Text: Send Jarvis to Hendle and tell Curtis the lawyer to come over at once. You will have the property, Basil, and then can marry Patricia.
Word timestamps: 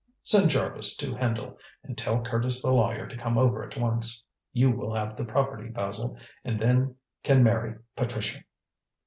Send 0.23 0.49
Jarvis 0.49 0.95
to 0.97 1.13
Hendle 1.13 1.59
and 1.83 1.95
tell 1.95 2.23
Curtis 2.23 2.63
the 2.63 2.71
lawyer 2.73 3.05
to 3.07 3.15
come 3.15 3.37
over 3.37 3.63
at 3.63 3.77
once. 3.79 4.23
You 4.51 4.71
will 4.71 4.95
have 4.95 5.15
the 5.15 5.23
property, 5.23 5.69
Basil, 5.69 6.17
and 6.43 6.59
then 6.59 6.95
can 7.23 7.43
marry 7.43 7.75
Patricia. 7.95 8.43